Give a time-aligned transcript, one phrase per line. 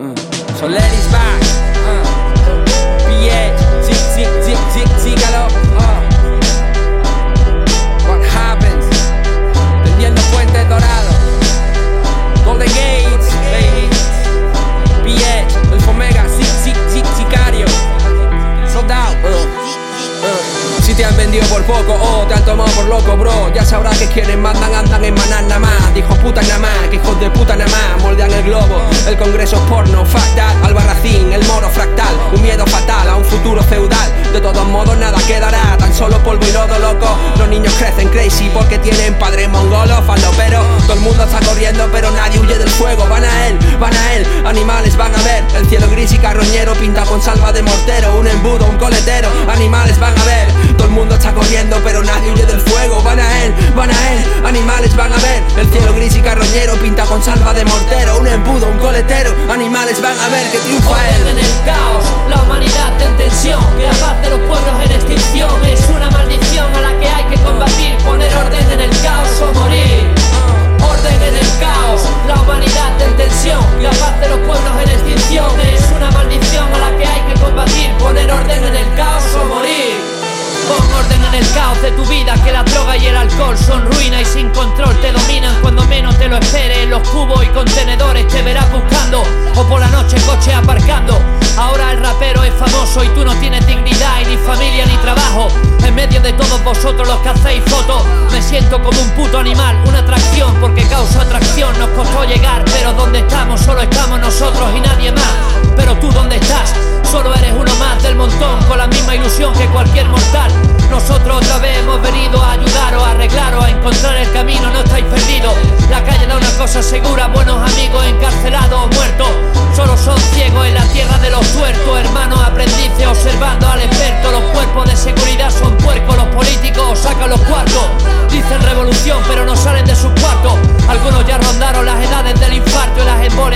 [0.00, 1.42] So ladies back.
[1.84, 2.00] Uh.
[3.04, 5.44] BH, zig, zig, zig, zig, zígalo.
[5.76, 6.00] Uh.
[8.08, 8.86] What happens?
[9.84, 11.16] Tendiendo puentes dorados.
[12.46, 13.90] Golden Gates, baby.
[15.04, 17.66] BH, el Fomega, zig, zig, zig, sicario.
[18.72, 19.14] Sold out.
[19.22, 19.44] Uh.
[20.24, 20.82] Uh.
[20.82, 23.98] Si te han vendido por poco o te han tomado por loco, bro, ya sabrás
[23.98, 25.94] que quienes mandan andan en maná nada más.
[25.94, 28.82] Dijo puta nada más, que hijos de puta nada más, moldean el globo.
[29.06, 33.62] El congreso es porno, that, Albarracín, el moro fractal, un miedo fatal a un futuro
[33.62, 34.32] feudal.
[34.32, 37.06] De todos modos, nada quedará, tan solo polvo y lodo loco.
[37.38, 40.00] Los niños crecen crazy porque tienen padres mongolos,
[40.36, 43.06] pero Todo el mundo está corriendo, pero nadie huye del fuego.
[43.08, 45.44] Van a él, van a él, animales van a ver.
[45.54, 49.28] El cielo gris y carroñero pinta con salva de mortero, un embudo, un coletero.
[49.48, 52.59] Animales van a ver, todo el mundo está corriendo, pero nadie huye del
[54.50, 55.42] animales van a ver.
[55.56, 59.32] El cielo gris y carroñero pinta con salva de mortero, un embudo, un coletero.
[59.48, 61.28] Animales van a ver que triunfa él.
[61.28, 62.04] en el caos,
[82.96, 86.88] y el alcohol son ruina y sin control te dominan cuando menos te lo esperes.
[86.88, 89.22] Los cubos y contenedores te verás buscando,
[89.54, 91.18] o por la noche coche aparcando.
[91.56, 95.48] Ahora el rapero es famoso y tú no tienes dignidad y ni familia ni trabajo.
[95.84, 99.76] En medio de todos vosotros los que hacéis fotos, me siento como un puto animal,
[99.86, 99.99] una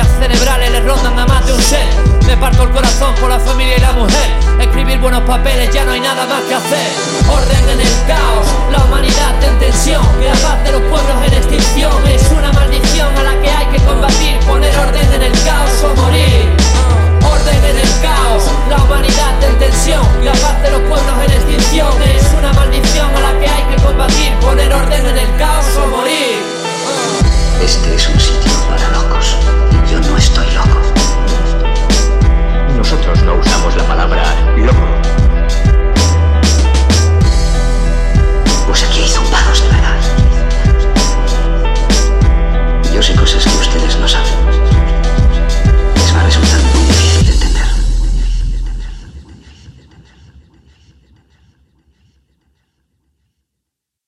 [0.00, 1.84] cerebrales le rondan a más de un ser.
[2.26, 4.30] Me parto el corazón por la familia y la mujer.
[4.60, 6.88] Escribir buenos papeles, ya no hay nada más que hacer.
[7.30, 10.02] Orden en el caos, la humanidad en tensión.
[10.18, 11.21] Que la paz de los pueblos
[43.10, 43.41] y cosas.